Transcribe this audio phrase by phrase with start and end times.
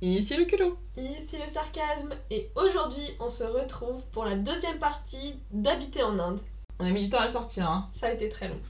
[0.00, 0.78] Ici le culot.
[0.96, 6.40] Ici le sarcasme et aujourd'hui on se retrouve pour la deuxième partie d'habiter en Inde.
[6.78, 7.90] On a mis du temps à le sortir, hein.
[7.94, 8.60] Ça a été très long.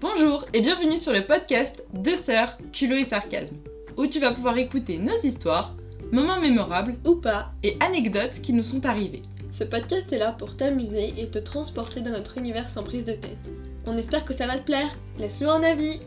[0.00, 3.56] Bonjour et bienvenue sur le podcast Deux sœurs, culot et sarcasme,
[3.96, 5.74] où tu vas pouvoir écouter nos histoires,
[6.12, 9.22] moments mémorables Ou pas, et anecdotes qui nous sont arrivés.
[9.52, 13.12] ce podcast est là pour t'amuser et te transporter dans notre univers sans prise de
[13.12, 13.38] tête.
[13.86, 14.90] On espère que ça va te plaire.
[15.18, 16.00] Laisse-nous un avis.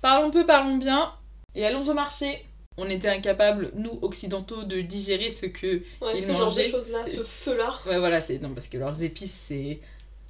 [0.00, 1.12] Parlons peu, parlons bien,
[1.54, 2.44] et allons au marché.
[2.76, 5.82] On était incapables, nous occidentaux, de digérer ce que.
[6.00, 7.74] Ouais, Ils ce genre de choses-là, ce feu-là.
[7.86, 8.38] Ouais, voilà, c'est.
[8.38, 9.80] Non, parce que leurs épices, c'est.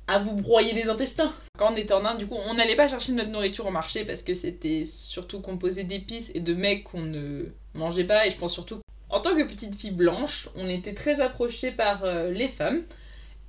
[0.07, 1.33] à vous broyer les intestins.
[1.59, 4.05] Quand on était en Inde, du coup, on n'allait pas chercher notre nourriture au marché
[4.05, 7.45] parce que c'était surtout composé d'épices et de mecs qu'on ne
[7.75, 8.27] mangeait pas.
[8.27, 8.81] Et je pense surtout.
[9.11, 12.83] En tant que petite fille blanche, on était très approchés par euh, les femmes.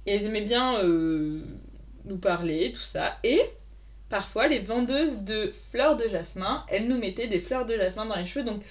[0.06, 1.42] Et elles aimaient bien euh,
[2.06, 3.18] nous parler, tout ça.
[3.24, 3.42] Et
[4.10, 8.16] parfois, les vendeuses de fleurs de jasmin, elles nous mettaient des fleurs de jasmin dans
[8.16, 8.46] les cheveux.
[8.46, 8.62] Donc,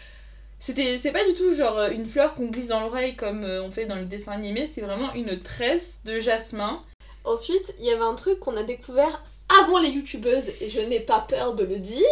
[0.61, 3.71] c'était c'est pas du tout genre euh, une fleur qu'on glisse dans l'oreille comme on
[3.71, 4.67] fait dans le dessin animé.
[4.67, 6.83] C'est vraiment une tresse de jasmin.
[7.25, 9.23] Ensuite, il y avait un truc qu'on a découvert
[9.63, 12.07] avant les youtubeuses et je n'ai pas peur de le dire.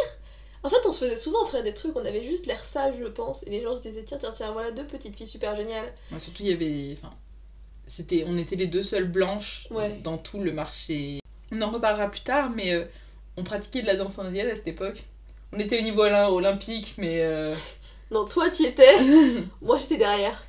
[0.67, 3.05] En fait, on se faisait souvent offrir des trucs, on avait juste l'air sage, je
[3.07, 5.93] pense, et les gens se disaient tiens, tiens, tiens, voilà deux petites filles super géniales.
[6.11, 6.99] Ouais, surtout, il y avait.
[6.99, 7.11] Enfin,
[7.87, 10.01] c'était, on était les deux seules blanches Ouais.
[10.03, 11.21] dans tout le marché.
[11.53, 12.85] On en reparlera plus tard, mais euh,
[13.37, 15.05] on pratiquait de la danse indienne à cette époque.
[15.53, 17.55] On était au niveau olym- olympique, mais euh,
[18.11, 18.97] Non, toi t'y étais,
[19.63, 20.45] moi j'étais derrière.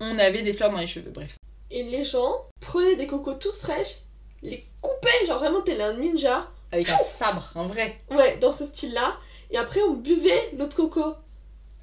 [0.00, 1.36] on avait des fleurs dans les cheveux, bref.
[1.70, 3.98] Et les gens prenaient des cocos toutes fraîches,
[4.42, 8.00] les coupaient, genre vraiment t'es un ninja, Avec un sabre, en vrai.
[8.10, 9.14] ouais, dans ce style-là,
[9.52, 11.14] et après on buvait l'eau de coco.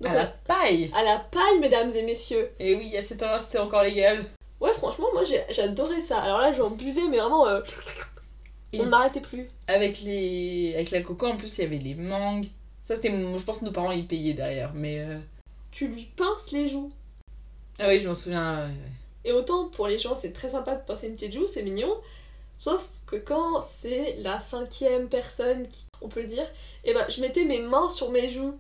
[0.01, 0.91] Donc à la paille.
[0.95, 2.49] à la paille, mesdames et messieurs.
[2.59, 4.25] Et oui, à ce temps-là, c'était encore légal.
[4.61, 6.19] Ouais, franchement, moi j'adorais ça.
[6.19, 7.61] Alors là, j'en buvais, mais vraiment, euh,
[8.73, 9.49] Et on ne m'arrêtait plus.
[9.67, 10.71] avec, les...
[10.75, 12.47] avec la coco, en plus, il y avait les mangues.
[12.85, 13.09] Ça, c'était.
[13.09, 14.99] Je pense que nos parents y payaient derrière, mais.
[14.99, 15.17] euh,
[15.71, 16.91] Tu lui pinces les joues.
[17.77, 18.67] Ah oui, je m'en souviens.
[18.67, 18.73] ouais.
[19.25, 21.93] Et autant pour les gens, c'est très sympa de pincer une petite joue, c'est mignon.
[22.53, 26.45] Sauf que quand c'est la cinquième personne, qui, on peut le dire,
[26.83, 28.57] et ben je mettais mes mains sur mes joues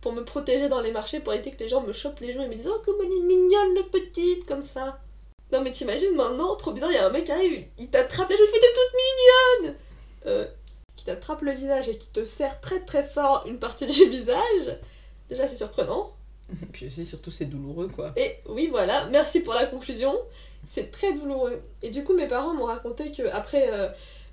[0.00, 2.42] pour me protéger dans les marchés, pour éviter que les gens me chopent les joues
[2.42, 4.98] et me disent Oh, comme elle est mignonne, la petite, comme ça.
[5.52, 8.28] Non, mais t'imagines maintenant, trop bizarre, il y a un mec qui arrive, il t'attrape
[8.28, 9.76] les joues, il fait T'es toute mignonne
[10.26, 10.46] euh,
[10.96, 14.78] Qui t'attrape le visage et qui te serre très très fort une partie du visage.
[15.28, 16.12] Déjà, c'est surprenant.
[16.72, 18.12] Puis aussi, surtout, c'est douloureux, quoi.
[18.16, 20.14] Et oui, voilà, merci pour la conclusion.
[20.68, 21.60] C'est très douloureux.
[21.82, 23.88] Et du coup, mes parents m'ont raconté que après euh,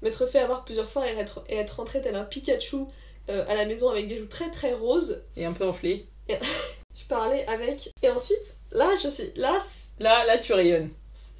[0.06, 2.86] m'être fait avoir plusieurs fois et être, et être rentré tel un Pikachu
[3.30, 6.08] euh, à la maison avec des joues très très roses, Et un peu enflé.
[6.30, 7.90] je parlais avec.
[8.04, 9.32] Et ensuite, là, je suis.
[9.36, 9.60] Là,
[10.00, 10.92] Là, là, tu rayonnes.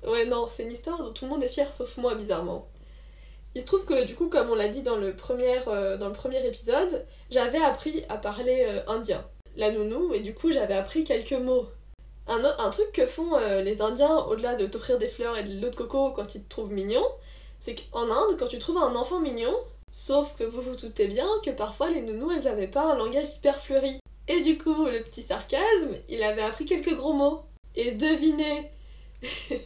[0.08, 2.68] ouais, non, c'est une histoire dont tout le monde est fier sauf moi, bizarrement.
[3.54, 6.08] Il se trouve que, du coup, comme on l'a dit dans le premier, euh, dans
[6.08, 9.24] le premier épisode, j'avais appris à parler euh, indien,
[9.56, 11.68] la nounou, et du coup, j'avais appris quelques mots.
[12.28, 15.62] Un, un truc que font euh, les Indiens, au-delà de t'offrir des fleurs et de
[15.62, 17.06] l'eau de coco quand ils te trouvent mignon,
[17.60, 19.54] c'est qu'en Inde, quand tu trouves un enfant mignon,
[19.92, 23.28] sauf que vous vous doutez bien que parfois les nounous, elles avaient pas un langage
[23.38, 24.00] hyper fleuri.
[24.28, 27.42] Et du coup, le petit sarcasme, il avait appris quelques gros mots.
[27.76, 28.72] Et devinez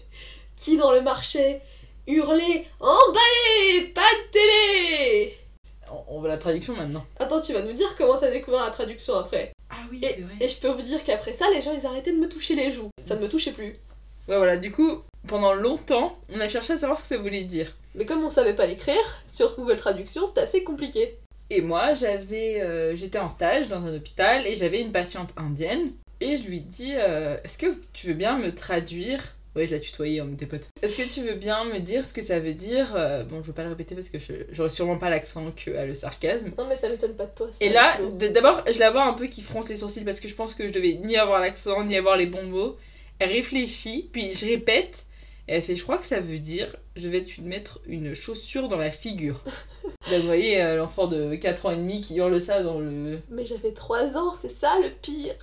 [0.55, 1.61] qui dans le marché
[2.07, 5.38] hurlait Emballé Pas de télé
[5.91, 7.06] On, on veut la traduction maintenant.
[7.19, 9.51] Attends, tu vas nous dire comment t'as découvert la traduction après.
[9.69, 12.17] Ah oui, Et, et je peux vous dire qu'après ça, les gens ils arrêtaient de
[12.17, 12.89] me toucher les joues.
[13.06, 13.77] Ça ne me touchait plus.
[14.27, 17.44] Ouais, voilà, du coup, pendant longtemps, on a cherché à savoir ce que ça voulait
[17.44, 17.75] dire.
[17.96, 21.18] Mais comme on savait pas l'écrire, sur Google Traduction, c'était assez compliqué.
[21.50, 25.91] Et moi, j'avais, euh, j'étais en stage dans un hôpital et j'avais une patiente indienne.
[26.22, 29.35] Et je lui dis, euh, est-ce que tu veux bien me traduire?
[29.56, 30.68] Ouais, je la tutoyais, on était potes.
[30.81, 33.47] Est-ce que tu veux bien me dire ce que ça veut dire euh, Bon, je
[33.47, 36.51] vais pas le répéter parce que je, j'aurais sûrement pas l'accent que a le sarcasme.
[36.56, 37.47] Non mais ça m'étonne pas de toi.
[37.59, 37.97] Et là,
[38.31, 40.68] d'abord, je la vois un peu qui fronce les sourcils parce que je pense que
[40.68, 42.78] je devais ni avoir l'accent, ni avoir les bons mots.
[43.18, 45.06] Elle réfléchit, puis je répète.
[45.50, 48.68] Et elle fait, je crois que ça veut dire, je vais te mettre une chaussure
[48.68, 49.44] dans la figure.
[50.12, 53.19] Là, vous voyez euh, l'enfant de 4 ans et demi qui hurle ça dans le...
[53.31, 55.34] Mais j'avais 3 ans, c'est ça le pire.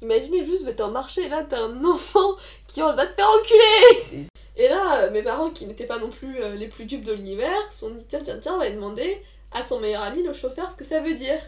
[0.00, 3.12] Imaginez juste, vous êtes en marché et là t'as un enfant qui hurle va te
[3.14, 4.26] faire enculer
[4.56, 7.12] Et là, euh, mes parents qui n'étaient pas non plus euh, les plus dupes de
[7.12, 9.22] l'univers, se sont dit tiens, tiens, tiens, on va aller demander
[9.52, 11.40] à son meilleur ami, le chauffeur, ce que ça veut dire.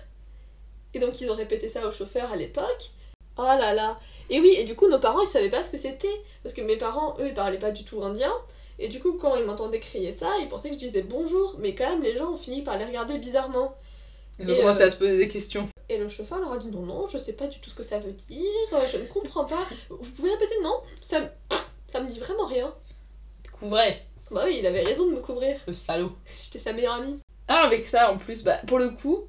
[0.92, 2.90] Et donc ils ont répété ça au chauffeur à l'époque.
[3.38, 3.98] Oh là là
[4.30, 6.08] Et oui, et du coup, nos parents ils savaient pas ce que c'était.
[6.42, 8.32] Parce que mes parents, eux, ils parlaient pas du tout indien.
[8.78, 11.56] Et du coup, quand ils m'entendaient crier ça, ils pensaient que je disais bonjour.
[11.58, 13.76] Mais quand même, les gens ont fini par les regarder bizarrement.
[14.40, 15.68] Ils ont Et, commencé euh, à se poser des questions.
[15.88, 17.82] Et le chauffeur leur a dit non, non, je sais pas du tout ce que
[17.82, 19.66] ça veut dire, je ne comprends pas.
[19.90, 21.28] Vous pouvez répéter non ça, me-
[21.86, 22.74] ça me dit vraiment rien.
[23.60, 24.02] Couvrait.
[24.30, 25.56] Bah oui, il avait raison de me couvrir.
[25.68, 26.12] Le salaud.
[26.42, 27.18] J'étais sa meilleure amie.
[27.46, 29.24] Ah, avec ça en plus, bah, pour le coup,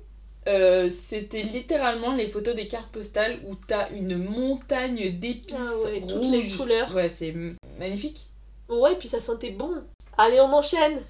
[0.47, 5.99] euh, c'était littéralement les photos des cartes postales où t'as une montagne d'épices Ah ouais,
[5.99, 6.13] rouges.
[6.13, 6.95] toutes les couleurs.
[6.95, 7.33] Ouais, c'est
[7.79, 8.27] magnifique.
[8.69, 9.83] Ouais, et puis ça sentait bon.
[10.17, 11.01] Allez, on enchaîne.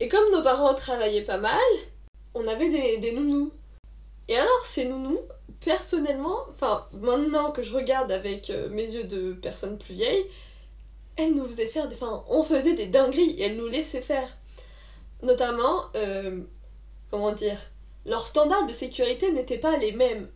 [0.00, 1.58] Et comme nos parents travaillaient pas mal,
[2.34, 3.52] on avait des, des nounous.
[4.28, 5.20] Et alors, ces nounous,
[5.64, 10.24] personnellement, enfin, maintenant que je regarde avec euh, mes yeux de personne plus vieille,
[11.16, 11.94] elles nous faisaient faire des.
[11.94, 14.28] Enfin, on faisait des dingueries et elles nous laissaient faire.
[15.22, 16.40] Notamment, euh,
[17.10, 17.58] comment dire,
[18.04, 20.28] leurs standards de sécurité n'étaient pas les mêmes.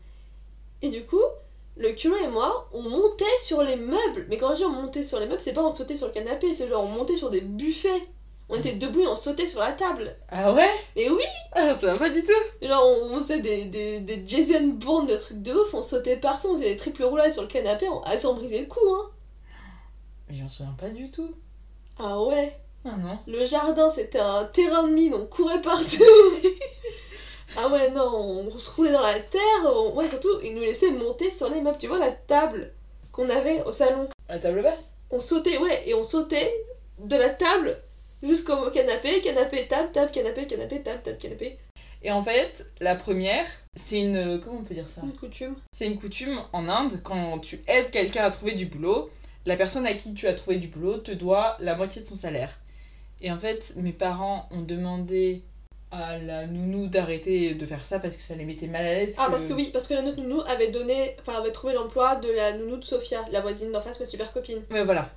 [0.81, 1.21] Et du coup,
[1.77, 4.27] le culot et moi, on montait sur les meubles.
[4.29, 6.13] Mais quand je dis on montait sur les meubles, c'est pas on sautait sur le
[6.13, 8.03] canapé, c'est genre on montait sur des buffets.
[8.51, 10.17] On était debout et on sautait sur la table.
[10.31, 10.71] Ah ouais?
[10.97, 11.23] Et oui,
[11.53, 12.33] Ah, ça va pas du tout.
[12.67, 16.17] genre on, on faisait des, des, des Jason Bourne de trucs de ouf, on sautait
[16.17, 18.81] partout, on faisait des triples roulades sur le canapé, on, ah, on brisait le cou,
[18.95, 19.11] hein.
[20.29, 21.35] Mais j'en souviens pas du tout.
[21.99, 22.53] Ah ouais,
[22.85, 23.19] Ah non.
[23.27, 25.97] le jardin c'était un terrain de mine, on courait partout.
[27.57, 30.91] ah ouais, non, on se roulait dans la terre, on- ouais, surtout, ils nous laissaient
[30.91, 31.79] monter sur les meubles.
[31.79, 32.73] Tu vois la table
[33.13, 34.09] qu'on avait au salon?
[34.29, 34.93] La table basse?
[35.11, 36.53] On sautait, ouais, et on sautait
[36.99, 37.79] de la table
[38.23, 41.59] jusqu'au canapé, canapé, table, table, canapé, canapé, table, table, canapé.
[42.03, 44.41] Et en fait, la première, c'est une.
[44.41, 45.01] Comment on peut dire ça?
[45.03, 45.57] Une coutume.
[45.73, 49.11] C'est une coutume en Inde, quand tu aides quelqu'un à trouver du boulot,
[49.47, 52.17] la personne à qui tu as trouvé du boulot te doit la moitié de son
[52.17, 52.59] salaire.
[53.21, 55.43] Et en fait, mes parents ont demandé
[55.91, 59.17] à la nounou d'arrêter de faire ça parce que ça les mettait mal à l'aise.
[59.19, 62.17] Ah, parce que oui, parce que la notre nounou avait donné, enfin, avait trouvé l'emploi
[62.17, 64.63] de la nounou de Sophia, la voisine d'en face, ma super copine.
[64.71, 65.11] Mais voilà,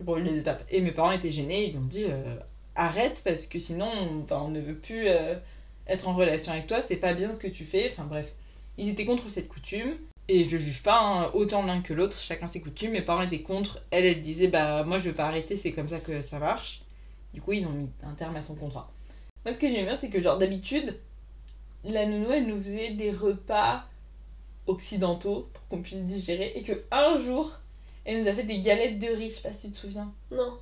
[0.00, 0.64] brûlé les étapes.
[0.70, 2.36] Et mes parents étaient gênés, ils ont dit euh,
[2.74, 3.88] arrête parce que sinon
[4.30, 5.34] on, on ne veut plus euh,
[5.86, 7.90] être en relation avec toi, c'est pas bien ce que tu fais.
[7.90, 8.32] Enfin bref,
[8.78, 9.94] ils étaient contre cette coutume.
[10.34, 12.92] Et je juge pas hein, autant l'un que l'autre, chacun ses coutumes.
[12.92, 15.88] Mes parents étaient contre, elle, elle disait bah moi je veux pas arrêter, c'est comme
[15.88, 16.80] ça que ça marche.
[17.34, 18.90] Du coup, ils ont mis un terme à son contrat.
[19.44, 20.96] Moi, ce que j'aime bien, c'est que, genre, d'habitude,
[21.84, 23.84] la nounou, elle nous faisait des repas
[24.66, 26.52] occidentaux pour qu'on puisse digérer.
[26.54, 27.58] Et que un jour,
[28.04, 30.12] elle nous a fait des galettes de riz, je sais pas si tu te souviens.
[30.30, 30.58] Non.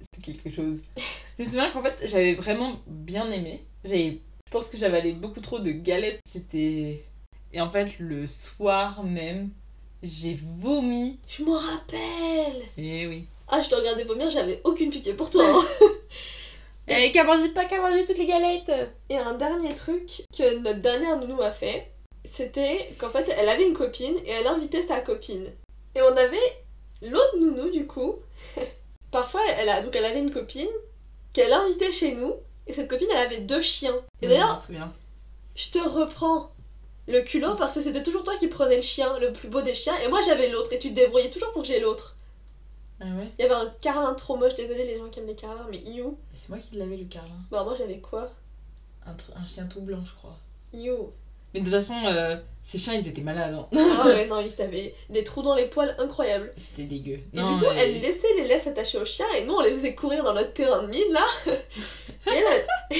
[0.00, 0.82] C'était quelque chose.
[1.38, 3.62] je me souviens qu'en fait, j'avais vraiment bien aimé.
[3.84, 6.20] J'avais, je pense que j'avais allé beaucoup trop de galettes.
[6.26, 7.04] C'était.
[7.52, 9.50] Et en fait, le soir même,
[10.02, 11.18] j'ai vomi.
[11.28, 13.26] Je m'en rappelle Et oui.
[13.48, 15.44] Ah, je te regardais vomir, j'avais aucune pitié pour toi.
[15.46, 15.86] hein.
[16.88, 18.70] Et qu'à manger, pas qu'à manger toutes les galettes
[19.08, 21.90] Et un dernier truc que notre dernière nounou a fait,
[22.24, 25.52] c'était qu'en fait, elle avait une copine et elle invitait sa copine.
[25.94, 26.38] Et on avait
[27.02, 28.16] l'autre nounou, du coup.
[29.10, 30.68] Parfois, elle, a, donc elle avait une copine
[31.32, 32.34] qu'elle invitait chez nous.
[32.66, 33.96] Et cette copine, elle avait deux chiens.
[34.22, 34.92] Et Je d'ailleurs, souviens.
[35.56, 36.50] je te reprends
[37.10, 39.74] le culot parce que c'était toujours toi qui prenais le chien, le plus beau des
[39.74, 39.94] chiens.
[40.04, 40.72] Et moi, j'avais l'autre.
[40.72, 42.16] Et tu te débrouillais toujours pour que j'ai l'autre.
[43.00, 45.34] Ah ouais Il y avait un carlin trop moche, désolé les gens qui aiment les
[45.34, 46.18] carlins, mais you.
[46.34, 47.36] C'est moi qui l'avais, le carlin.
[47.50, 48.30] Bah, moi, j'avais quoi?
[49.06, 50.36] Un, un chien tout blanc, je crois.
[50.74, 51.12] You.
[51.54, 53.54] Mais de toute façon, euh, ces chiens, ils étaient malades.
[53.54, 53.66] hein.
[53.74, 56.52] Ah ouais, non, ils avaient des trous dans les poils incroyables.
[56.58, 57.18] C'était dégueu.
[57.32, 59.60] Et Non, du coup, mais- elle laissait les laisses attachées aux chiens et nous, on
[59.60, 61.24] les faisait courir dans notre terrain de mine là.
[61.46, 61.50] et
[62.26, 62.44] elle,
[62.90, 62.98] elle,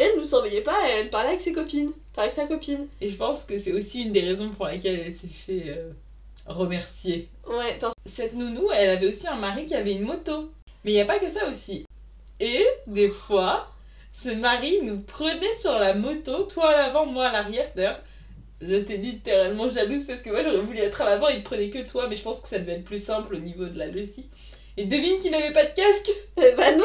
[0.00, 1.92] elle nous surveillait pas et elle parlait avec ses copines.
[2.16, 2.86] Avec sa copine.
[3.00, 5.90] Et je pense que c'est aussi une des raisons pour laquelle elle s'est fait euh,
[6.46, 7.28] remercier.
[7.48, 10.50] Ouais, parce Cette nounou, elle avait aussi un mari qui avait une moto.
[10.84, 11.84] Mais il n'y a pas que ça aussi.
[12.40, 13.68] Et des fois,
[14.12, 17.70] ce mari nous prenait sur la moto, toi à l'avant, moi à l'arrière.
[17.76, 18.00] D'ailleurs,
[18.60, 21.88] j'étais littéralement jalouse parce que moi j'aurais voulu être à l'avant et il prenait que
[21.88, 24.30] toi, mais je pense que ça devait être plus simple au niveau de la logistique.
[24.76, 26.10] Et devine qu'il n'avait pas de casque?
[26.36, 26.82] Eh bah, nous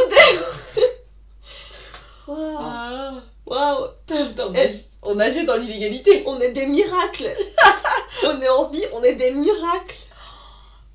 [0.75, 0.81] deux
[2.27, 3.87] Waouh Ah Waouh
[4.51, 7.29] nage- on nageait dans l'illégalité On est des miracles
[8.23, 9.97] On est en vie, on est des miracles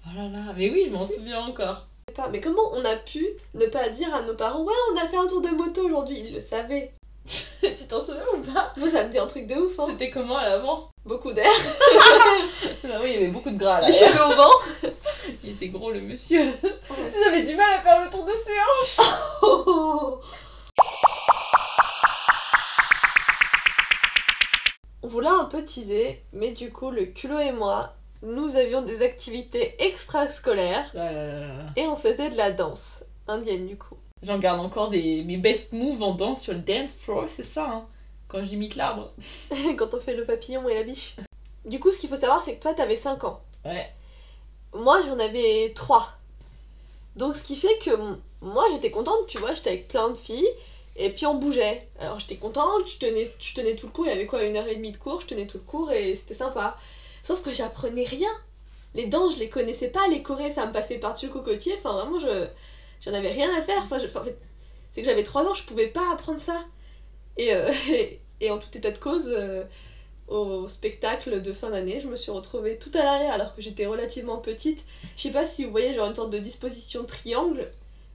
[0.07, 1.87] Oh là là, mais oui, je m'en souviens encore.
[2.14, 5.09] Pas- Mais comment on a pu ne pas dire à nos parents Ouais, on a
[5.09, 6.92] fait un tour de moto aujourd'hui Ils le savaient.
[7.62, 8.73] tu t'en souviens ou pas?
[8.76, 9.87] Moi, ça me dit un truc de ouf, hein.
[9.90, 10.88] C'était comment à l'avant?
[11.07, 11.50] Beaucoup d'air,
[12.85, 13.87] Ah oui, il y avait beaucoup de gras là.
[13.88, 14.92] les cheveux au vent.
[15.42, 16.52] Il était gros le monsieur.
[17.25, 19.19] J'avais du mal à faire le tour d'océan.
[19.42, 20.19] On
[25.12, 27.92] vous l'a un peu teasé, mais du coup, le culot et moi,
[28.23, 33.04] nous avions des activités extrascolaires Ah là là là et on faisait de la danse
[33.28, 33.97] indienne du coup.
[34.23, 37.69] J'en garde encore des, mes best moves en danse sur le dance floor, c'est ça,
[37.69, 37.87] hein.
[38.28, 39.12] Quand j'imite l'arbre.
[39.76, 41.16] Quand on fait le papillon et la biche.
[41.66, 43.42] Du coup, ce qu'il faut savoir, c'est que toi, t'avais 5 ans.
[43.66, 43.90] Ouais.
[44.73, 46.09] Moi, j'en avais 3.
[47.16, 47.90] Donc, ce qui fait que
[48.40, 50.49] moi, j'étais contente, tu vois, j'étais avec plein de filles.
[50.96, 51.88] Et puis on bougeait.
[51.99, 54.56] Alors j'étais contente, je tenais, je tenais tout le cours, il y avait quoi, une
[54.56, 56.76] heure et demie de cours, je tenais tout le cours et c'était sympa.
[57.22, 58.30] Sauf que j'apprenais rien.
[58.94, 61.75] Les dents, je les connaissais pas, les corées, ça me passait par-dessus le cocotier.
[61.78, 62.46] Enfin, vraiment, je
[63.00, 63.78] j'en avais rien à faire.
[63.78, 64.38] Enfin, en fait,
[64.90, 66.64] c'est que j'avais 3 ans, je pouvais pas apprendre ça.
[67.37, 67.72] Et, euh,
[68.40, 69.64] et, en tout état de cause, euh,
[70.28, 73.87] au spectacle de fin d'année, je me suis retrouvée tout à l'arrière alors que j'étais
[73.87, 74.84] relativement petite.
[75.16, 77.70] Je sais pas si vous voyez, genre une sorte de disposition triangle.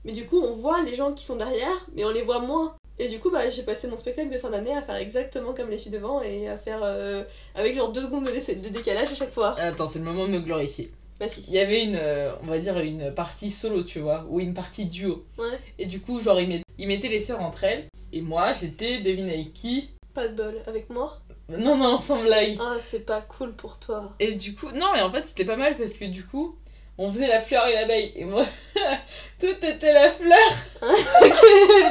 [0.08, 2.74] Mais du coup, on voit les gens qui sont derrière, mais on les voit moins.
[2.98, 5.68] Et du coup, bah, j'ai passé mon spectacle de fin d'année à faire exactement comme
[5.68, 7.24] les filles devant et à faire euh,
[7.54, 9.50] avec genre deux secondes de, dé- de décalage à chaque fois.
[9.60, 10.90] Attends, c'est le moment de me glorifier.
[11.20, 11.44] Bah si.
[11.46, 14.54] Il y avait une, euh, on va dire, une partie solo, tu vois, ou une
[14.54, 15.26] partie duo.
[15.36, 17.84] Ouais, Et du coup, genre, ils, met- ils mettaient les sœurs entre elles.
[18.14, 19.90] Et moi, j'étais, devine avec qui?
[20.14, 20.54] Pas de bol.
[20.66, 21.18] Avec moi?
[21.50, 22.56] Non, non, sans blague.
[22.58, 24.10] Ah, c'est pas cool pour toi.
[24.20, 26.56] Et du coup, non, et en fait, c'était pas mal parce que du coup,
[26.98, 28.12] on faisait la fleur et l'abeille.
[28.16, 28.44] Et moi,
[29.40, 30.50] tout était la fleur.
[30.82, 31.38] ok,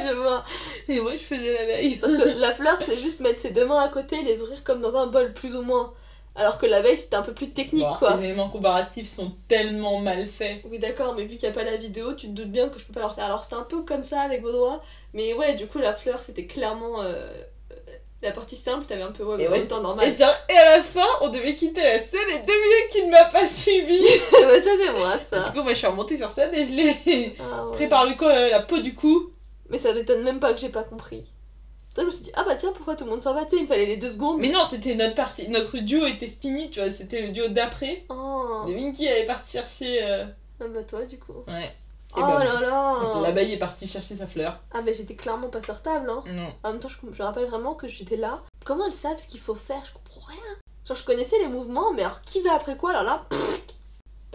[0.07, 0.43] je vois.
[0.89, 1.95] Et moi, je faisais l'abeille.
[1.97, 4.63] Parce que la fleur, c'est juste mettre ses deux mains à côté et les ouvrir
[4.63, 5.93] comme dans un bol, plus ou moins.
[6.35, 8.15] Alors que l'abeille, c'était un peu plus technique, Bon, quoi.
[8.17, 10.61] Les éléments comparatifs sont tellement mal faits.
[10.69, 12.79] Oui, d'accord, mais vu qu'il n'y a pas la vidéo, tu te doutes bien que
[12.79, 13.25] je peux pas leur faire.
[13.25, 14.83] Alors, c'était un peu comme ça avec vos doigts.
[15.13, 17.01] Mais ouais, du coup, la fleur, c'était clairement.
[17.01, 17.43] euh, euh,
[18.23, 19.23] La partie simple, t'avais un peu.
[19.23, 20.07] Ouais, Et même temps Et, normal.
[20.09, 20.23] et
[20.57, 23.99] à la fin, on devait quitter la scène et devinez qui ne m'a pas suivi.
[24.01, 25.51] ouais, c'était moi, du ça.
[25.51, 27.75] coup, moi, je suis remontée sur scène et je l'ai Ah, ouais.
[27.75, 29.29] pris par le co- euh, la peau du cou.
[29.69, 31.25] Mais ça m'étonne même pas que j'ai pas compris.
[31.89, 33.47] Putain, je me suis dit, ah bah tiens, pourquoi tout le monde s'en va?
[33.47, 34.39] Sais, il me fallait les deux secondes.
[34.39, 35.47] Mais non, c'était notre partie.
[35.49, 36.91] Notre duo était fini, tu vois.
[36.91, 38.03] C'était le duo d'après.
[38.09, 40.03] Oh, Devine qui allait partir chercher.
[40.03, 40.25] euh,
[40.59, 41.43] ah bah toi, du coup.
[41.47, 41.71] Ouais.
[42.15, 44.59] Oh Et bah, là là L'abeille est partie chercher sa fleur.
[44.71, 46.23] Ah, mais j'étais clairement pas sur table, hein.
[46.27, 46.53] Non.
[46.63, 48.39] En même temps, je, je me rappelle vraiment que j'étais là.
[48.65, 49.83] Comment elles savent ce qu'il faut faire?
[49.85, 50.55] Je comprends rien.
[50.85, 52.91] Genre, je connaissais les mouvements, mais alors qui va après quoi?
[52.91, 53.61] Alors là, pff.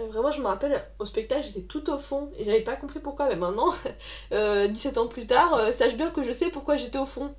[0.01, 3.01] Euh, Vraiment, je me rappelle, au spectacle, j'étais tout au fond et j'avais pas compris
[3.01, 3.27] pourquoi.
[3.29, 3.73] Mais maintenant,
[4.33, 7.35] euh, 17 ans plus tard, euh, sache bien que je sais pourquoi j'étais au fond.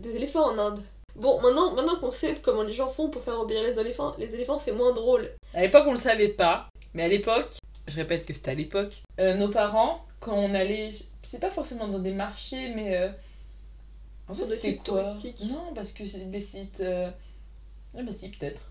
[0.00, 0.80] Des éléphants en Inde.
[1.14, 4.34] Bon, maintenant, maintenant qu'on sait comment les gens font pour faire obéir les éléphants, les
[4.34, 5.30] éléphants c'est moins drôle.
[5.54, 6.68] À l'époque, on le savait pas.
[6.96, 7.54] Mais à l'époque,
[7.86, 10.90] je répète que c'était à l'époque, euh, nos parents, quand on allait.
[11.22, 12.96] C'est pas forcément dans des marchés, mais.
[12.96, 13.08] euh,
[14.28, 15.42] en Sur fait, des sites quoi touristiques.
[15.44, 16.80] Non, parce que c'est des sites.
[16.80, 17.10] euh,
[17.96, 18.62] Ah, bah si, peut-être.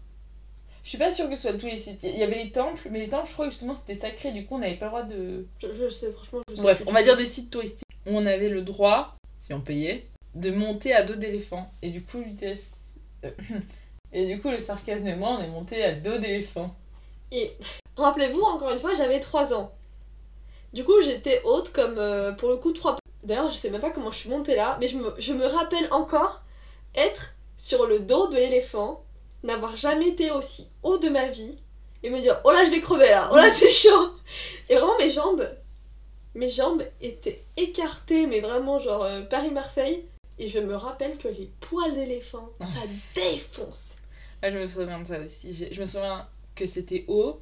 [0.83, 2.01] Je suis pas sûre que ce soit tous les sites.
[2.03, 4.45] Il y avait les temples, mais les temples, je crois que justement c'était sacré, du
[4.45, 5.47] coup on n'avait pas le droit de.
[5.59, 8.25] Je, je sais, franchement, je sais Bref, on va dire des sites touristiques où on
[8.25, 11.71] avait le droit, si on payait, de monter à dos d'éléphant.
[11.81, 12.59] Et du coup, l'UTS.
[13.23, 13.31] euh,
[14.13, 16.75] Et du coup, le sarcasme et moi, on est monté à dos d'éléphant.
[17.31, 17.51] Et
[17.97, 19.71] rappelez-vous, encore une fois, j'avais 3 ans.
[20.73, 22.97] Du coup, j'étais haute comme euh, pour le coup 3.
[23.23, 25.45] D'ailleurs, je sais même pas comment je suis montée là, mais je me, je me
[25.45, 26.41] rappelle encore
[26.95, 29.03] être sur le dos de l'éléphant,
[29.43, 31.57] n'avoir jamais été aussi haut de ma vie
[32.03, 34.11] et me dire Oh là, je vais crever là, oh là, c'est chiant.
[34.69, 35.49] Et vraiment, mes jambes,
[36.35, 40.05] mes jambes étaient écartées, mais vraiment, genre euh, Paris-Marseille.
[40.37, 42.81] Et je me rappelle que les poils d'éléphant, ça
[43.15, 43.95] défonce.
[44.41, 45.53] Ah, je me souviens de ça aussi.
[45.53, 47.39] J'ai- Je me souviens que c'était haut.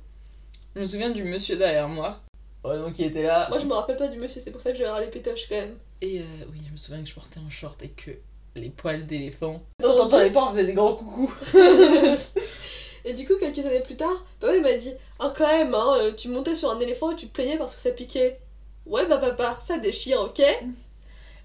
[0.76, 2.20] Je me souviens du monsieur derrière moi.
[2.64, 3.48] Ouais, donc il était là.
[3.50, 5.08] Moi, je me rappelle pas du monsieur, c'est pour ça que je vais avoir les
[5.12, 5.78] pétoches quand même.
[6.02, 8.12] Et euh, oui, je me souviens que je portais un short et que
[8.56, 9.62] les poils d'éléphant.
[9.82, 11.34] Non, sont t'entendais pas, on faisait des grands coucous.
[13.06, 15.96] et du coup, quelques années plus tard, papa il m'a dit Oh, quand même, hein,
[15.98, 18.40] euh, tu montais sur un éléphant et tu te plaignais parce que ça piquait.
[18.86, 20.42] Ouais, bah, papa, ça déchire, ok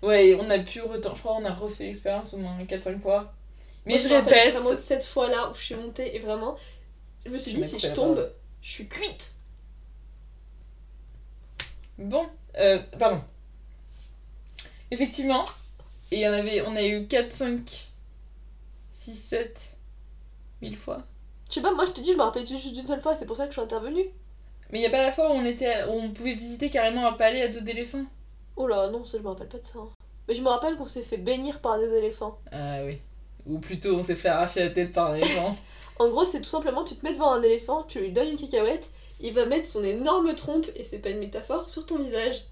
[0.03, 1.15] Ouais, on a pu retent...
[1.15, 3.33] Je crois qu'on a refait l'expérience au moins 4-5 fois.
[3.85, 4.55] Mais Moi, je rappelle répète.
[4.55, 6.57] vraiment cette fois-là où je suis montée et vraiment,
[7.27, 8.31] je me suis dit Si je tombe.
[8.63, 9.33] Je suis cuite.
[11.99, 12.27] Bon,
[12.59, 13.23] euh, pardon.
[14.91, 15.45] Effectivement,
[16.11, 17.89] et en avait, on a eu 4, 5,
[18.95, 19.61] 6, 7,
[20.63, 21.03] 1000 fois.
[21.49, 23.27] Je sais pas, moi je te dis, je me rappelais juste d'une seule fois, c'est
[23.27, 24.05] pour ça que je suis intervenue.
[24.71, 27.07] Mais il y a pas la fois où on, était, où on pouvait visiter carrément
[27.09, 28.05] un palais à dos d'éléphant
[28.57, 29.79] Oh là, non, ça je me rappelle pas de ça.
[29.79, 29.89] hein.
[30.29, 32.39] Mais je me rappelle qu'on s'est fait bénir par des éléphants.
[32.53, 32.99] Ah oui.
[33.47, 35.57] Ou plutôt, on s'est fait arracher la tête par un éléphant.
[35.99, 38.37] En gros, c'est tout simplement, tu te mets devant un éléphant, tu lui donnes une
[38.39, 38.91] cacahuète,
[39.21, 42.45] il va mettre son énorme trompe, et c'est pas une métaphore, sur ton visage.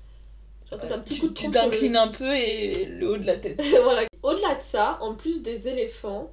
[0.71, 3.27] Genre, un petit tu coup de tu le- t'inclines un peu et le haut de
[3.27, 3.63] la tête.
[3.83, 4.03] voilà.
[4.23, 6.33] Au-delà de ça, en plus des éléphants,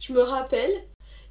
[0.00, 0.72] je me rappelle,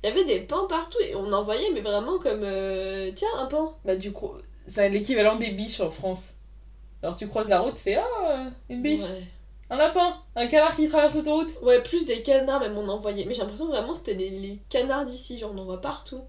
[0.04, 2.44] il y avait des pans partout et on en voyait, mais vraiment comme.
[2.44, 3.78] euh, Tiens, un pan.
[3.84, 4.32] Bah du coup,
[4.68, 6.30] c'est l'équivalent des biches en France.
[7.04, 9.24] Alors tu croises la route, tu fais Ah, une biche, Ouais.
[9.70, 11.56] Un lapin, un canard qui traverse l'autoroute.
[11.62, 13.26] Ouais, plus des canards, même on en voyait.
[13.26, 16.22] Mais j'ai l'impression que vraiment c'était les, les canards d'ici, genre on en voit partout.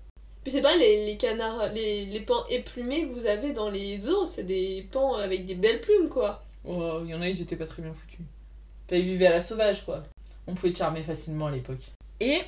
[0.42, 3.98] Puis c'est pas les, les canards, les, les pans éplumés que vous avez dans les
[3.98, 6.44] zoos, c'est des pans avec des belles plumes quoi.
[6.64, 8.20] Oh, il y en a, ils étaient pas très bien foutus.
[8.86, 10.02] Enfin, ils vivaient à la sauvage, quoi.
[10.46, 11.90] On pouvait te charmer facilement à l'époque.
[12.20, 12.42] Et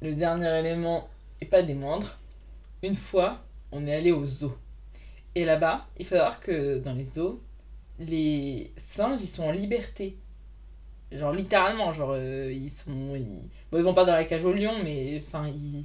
[0.00, 1.08] le dernier élément,
[1.40, 2.16] et pas des moindres,
[2.82, 3.40] une fois,
[3.72, 4.56] on est allé au zoo.
[5.34, 7.40] Et là-bas, il faut savoir que dans les zoos,
[7.98, 10.16] les singes, ils sont en liberté.
[11.10, 13.14] Genre littéralement, genre euh, ils sont...
[13.16, 13.48] Ils...
[13.70, 15.84] Bon, ils vont pas dans la cage au lion, mais enfin, ils...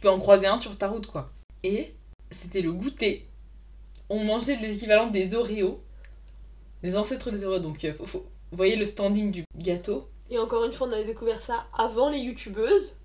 [0.00, 1.30] peux en croiser un sur ta route, quoi.
[1.62, 1.94] Et
[2.30, 3.26] c'était le goûter.
[4.10, 5.80] On mangeait l'équivalent des Oreos,
[6.82, 7.60] les ancêtres des Oreos.
[7.60, 10.08] Donc, euh, faut- faut- vous voyez le standing du gâteau.
[10.30, 12.96] Et encore une fois, on avait découvert ça avant les youtubeuses.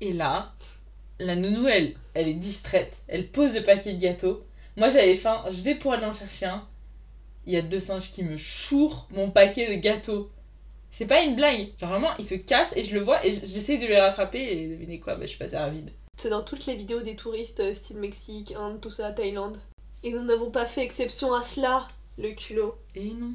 [0.00, 0.54] Et là,
[1.18, 2.96] la nounou, elle, elle est distraite.
[3.08, 4.44] Elle pose le paquet de gâteaux.
[4.76, 5.44] Moi, j'avais faim.
[5.50, 6.66] Je vais pour aller en chercher un.
[7.46, 10.30] Il y a deux singes qui me chourent mon paquet de gâteaux.
[10.98, 11.74] C'est pas une blague.
[11.78, 14.66] Genre vraiment, ils se cassent et je le vois et j'essaie de les rattraper et
[14.66, 15.90] devinez quoi, bah, je suis passée à vide.
[16.16, 19.58] C'est dans toutes les vidéos des touristes, euh, style Mexique, Inde, tout ça, Thaïlande.
[20.02, 21.86] Et nous n'avons pas fait exception à cela,
[22.16, 22.78] le culot.
[22.94, 23.34] Et non.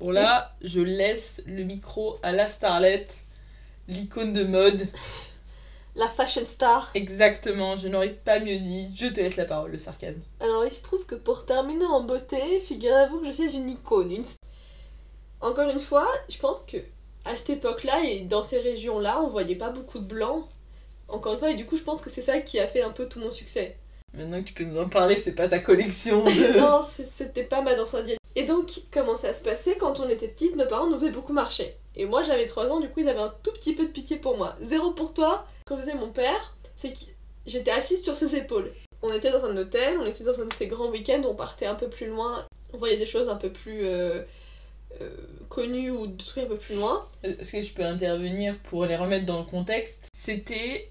[0.00, 3.06] Bon là, je laisse le micro à la starlet,
[3.86, 4.88] l'icône de mode.
[5.96, 6.90] La fashion star.
[6.94, 8.90] Exactement, je n'aurais pas mieux dit.
[8.94, 10.20] Je te laisse la parole, le sarcasme.
[10.40, 14.10] Alors il se trouve que pour terminer en beauté, figurez-vous que je suis une icône.
[14.12, 14.24] une-
[15.40, 16.76] Encore une fois, je pense que
[17.24, 20.44] à cette époque-là et dans ces régions-là, on voyait pas beaucoup de blancs.
[21.08, 22.90] Encore une fois, et du coup, je pense que c'est ça qui a fait un
[22.90, 23.76] peu tout mon succès.
[24.12, 26.58] Maintenant que tu peux nous en parler, c'est pas ta collection de...
[26.60, 26.80] non,
[27.14, 28.18] c'était pas ma danse indienne.
[28.34, 31.32] Et donc, comment ça se passait Quand on était petite, nos parents nous faisaient beaucoup
[31.32, 31.76] marcher.
[31.96, 34.16] Et moi, j'avais 3 ans, du coup, ils avaient un tout petit peu de pitié
[34.16, 34.56] pour moi.
[34.62, 35.46] Zéro pour toi.
[35.66, 36.98] Que faisait mon père, c'est que
[37.46, 38.72] j'étais assise sur ses épaules.
[39.02, 41.34] On était dans un hôtel, on était dans un de ces grands week-ends où on
[41.34, 42.44] partait un peu plus loin.
[42.72, 44.22] On voyait des choses un peu plus euh,
[45.00, 45.10] euh,
[45.48, 47.06] connues ou des trucs un peu plus loin.
[47.22, 50.90] Est-ce que je peux intervenir pour les remettre dans le contexte C'était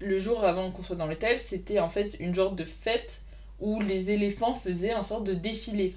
[0.00, 3.22] le jour avant qu'on soit dans l'hôtel, c'était en fait une genre de fête
[3.60, 5.92] où les éléphants faisaient un sorte de défilé.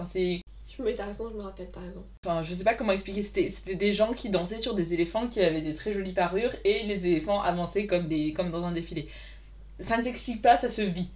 [0.78, 2.04] Je me t'as raison, je me rappelle, t'as raison.
[2.26, 3.24] enfin, je sais pas comment expliquer.
[3.24, 6.52] C'était, c'était des gens qui dansaient sur des éléphants qui avaient des très jolies parures
[6.66, 9.08] et les éléphants avançaient comme des, comme dans un défilé.
[9.80, 11.10] Ça ne s'explique pas, ça se vit.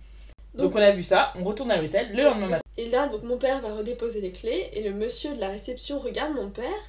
[0.53, 2.63] Donc, Donc- on a vu ça, on retourne à l'hôtel le lendemain matin.
[2.77, 5.99] Et là, donc mon père va redéposer les clés et le monsieur de la réception
[5.99, 6.79] regarde mon père.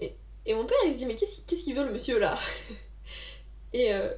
[0.00, 0.14] Et,
[0.46, 2.38] et mon père il se dit mais qu'est-ce qu'est-ce qu'il veut le monsieur là?
[3.72, 4.10] Et euh,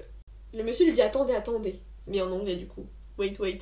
[0.54, 1.80] le monsieur lui dit attendez, attendez.
[2.06, 2.86] Mais en anglais du coup.
[3.18, 3.58] Wait, wait.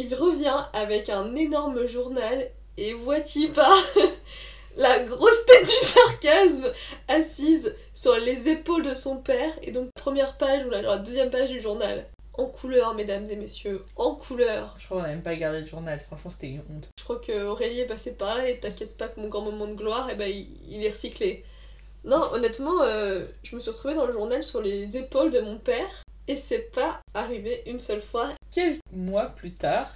[0.00, 3.74] Il revient avec un énorme journal et vois-tu pas
[4.76, 6.72] la grosse tête du sarcasme
[7.08, 11.32] assise sur les épaules de son père et donc première page ou la, la deuxième
[11.32, 12.06] page du journal.
[12.34, 14.76] En couleur, mesdames et messieurs, en couleur.
[14.78, 16.90] Je crois qu'on n'a même pas gardé le journal, franchement c'était une honte.
[16.96, 19.66] Je crois que Aurélie est passé par là et t'inquiète pas que mon grand moment
[19.66, 21.44] de gloire, eh ben, il, il est recyclé.
[22.04, 25.58] Non, honnêtement, euh, je me suis retrouvée dans le journal sur les épaules de mon
[25.58, 28.34] père et c'est pas arrivé une seule fois.
[28.50, 29.90] Quelques mois plus tard,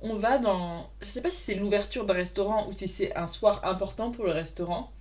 [0.00, 0.88] on va dans.
[1.00, 4.26] Je sais pas si c'est l'ouverture d'un restaurant ou si c'est un soir important pour
[4.26, 4.92] le restaurant.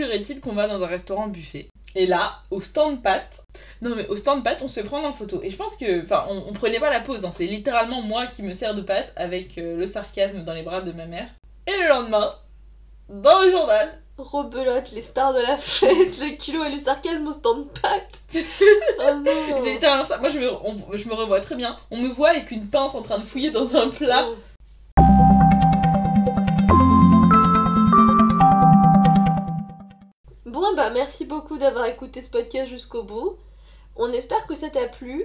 [0.00, 1.68] Est-il qu'on va dans un restaurant buffet.
[1.94, 3.42] Et là, au stand pâtes.
[3.82, 5.42] Non mais au stand pâtes, on se fait prendre en photo.
[5.42, 6.02] Et je pense que.
[6.02, 7.24] Enfin, on, prenait pas la pause.
[7.24, 7.30] hein.
[7.32, 10.80] C'est littéralement moi qui me sers de pâtes avec euh, le sarcasme dans les bras
[10.80, 11.28] de ma mère.
[11.66, 12.34] Et le lendemain,
[13.10, 17.32] dans le journal, Rebelote, les stars de la fête, le culot et le sarcasme au
[17.32, 18.20] stand pâte.
[19.00, 19.62] oh non.
[19.62, 20.18] c'est littéralement ça.
[20.18, 21.76] Moi je me, on- je me revois très bien.
[21.90, 24.26] On me voit avec une pince en train de fouiller dans un plat.
[24.28, 24.34] Oh.
[30.46, 33.36] Bon bah merci beaucoup d'avoir écouté ce podcast jusqu'au bout.
[33.96, 35.24] On espère que ça t'a plu.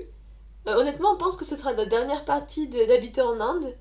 [0.68, 3.76] Euh, honnêtement on pense que ce sera la dernière partie d'habiter en Inde.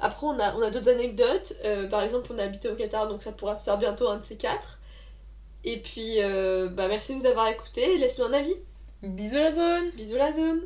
[0.00, 1.54] Après on a, on a d'autres anecdotes.
[1.64, 4.18] Euh, par exemple on a habité au Qatar donc ça pourra se faire bientôt un
[4.18, 4.78] de ces quatre.
[5.64, 7.98] Et puis euh, bah merci de nous avoir écoutés.
[7.98, 8.54] Laisse-nous un avis.
[9.02, 10.62] Bisous la zone Bisous la zone